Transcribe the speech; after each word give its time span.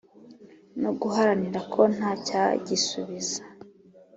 No 0.81 0.89
guharanira 0.99 1.59
ko 1.73 1.81
ntacyagisubiza 1.95 3.41